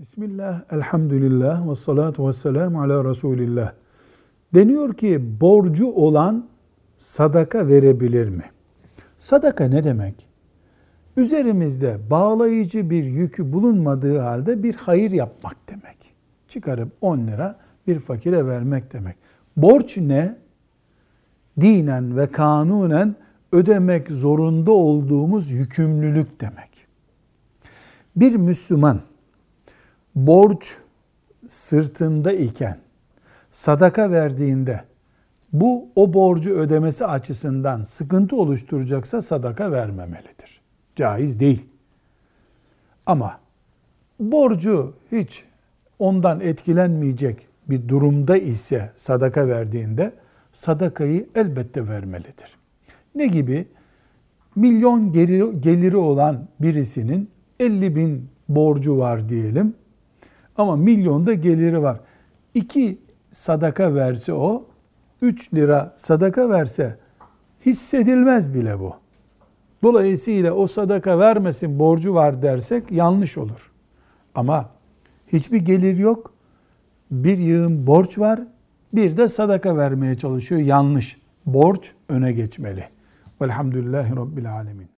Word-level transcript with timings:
Bismillah, 0.00 0.62
elhamdülillah 0.70 1.70
ve 1.70 1.74
salatu 1.74 2.28
ve 2.28 2.32
selamu 2.32 2.82
ala 2.82 3.04
Resulillah. 3.10 3.72
Deniyor 4.54 4.94
ki 4.94 5.40
borcu 5.40 5.86
olan 5.86 6.48
sadaka 6.96 7.68
verebilir 7.68 8.28
mi? 8.28 8.44
Sadaka 9.16 9.64
ne 9.64 9.84
demek? 9.84 10.28
Üzerimizde 11.16 11.98
bağlayıcı 12.10 12.90
bir 12.90 13.04
yükü 13.04 13.52
bulunmadığı 13.52 14.18
halde 14.18 14.62
bir 14.62 14.74
hayır 14.74 15.10
yapmak 15.10 15.56
demek. 15.68 16.14
Çıkarıp 16.48 16.88
10 17.00 17.18
lira 17.18 17.58
bir 17.86 17.98
fakire 18.00 18.46
vermek 18.46 18.92
demek. 18.92 19.16
Borç 19.56 19.96
ne? 19.96 20.36
Dinen 21.60 22.16
ve 22.16 22.26
kanunen 22.26 23.16
ödemek 23.52 24.10
zorunda 24.10 24.72
olduğumuz 24.72 25.50
yükümlülük 25.50 26.40
demek. 26.40 26.86
Bir 28.16 28.36
Müslüman 28.36 29.00
borç 30.14 30.78
sırtında 31.46 32.32
iken 32.32 32.78
sadaka 33.50 34.10
verdiğinde 34.10 34.84
bu 35.52 35.88
o 35.96 36.14
borcu 36.14 36.50
ödemesi 36.50 37.06
açısından 37.06 37.82
sıkıntı 37.82 38.36
oluşturacaksa 38.36 39.22
sadaka 39.22 39.72
vermemelidir. 39.72 40.60
Caiz 40.96 41.40
değil. 41.40 41.66
Ama 43.06 43.40
borcu 44.20 44.94
hiç 45.12 45.44
ondan 45.98 46.40
etkilenmeyecek 46.40 47.46
bir 47.68 47.88
durumda 47.88 48.36
ise 48.36 48.92
sadaka 48.96 49.48
verdiğinde 49.48 50.12
sadakayı 50.52 51.28
elbette 51.34 51.88
vermelidir. 51.88 52.56
Ne 53.14 53.26
gibi? 53.26 53.68
Milyon 54.56 55.12
geliri, 55.62 55.96
olan 55.96 56.48
birisinin 56.60 57.30
50 57.60 57.96
bin 57.96 58.28
borcu 58.48 58.98
var 58.98 59.28
diyelim. 59.28 59.74
Ama 60.56 60.76
milyonda 60.76 61.34
geliri 61.34 61.82
var. 61.82 62.00
İki 62.54 62.98
sadaka 63.30 63.94
verse 63.94 64.32
o, 64.32 64.66
3 65.22 65.54
lira 65.54 65.94
sadaka 65.96 66.50
verse 66.50 66.98
hissedilmez 67.66 68.54
bile 68.54 68.80
bu. 68.80 68.94
Dolayısıyla 69.82 70.52
o 70.52 70.66
sadaka 70.66 71.18
vermesin 71.18 71.78
borcu 71.78 72.14
var 72.14 72.42
dersek 72.42 72.92
yanlış 72.92 73.38
olur. 73.38 73.72
Ama 74.34 74.70
hiçbir 75.32 75.60
gelir 75.60 75.96
yok. 75.96 76.34
Bir 77.10 77.38
yığın 77.38 77.86
borç 77.86 78.18
var. 78.18 78.40
Bir 78.94 79.16
de 79.16 79.28
sadaka 79.28 79.76
vermeye 79.76 80.18
çalışıyor. 80.18 80.60
Yanlış. 80.60 81.20
Borç 81.46 81.92
öne 82.08 82.32
geçmeli. 82.32 82.84
Velhamdülillahi 83.42 84.16
Rabbil 84.16 84.52
Alemin. 84.52 84.88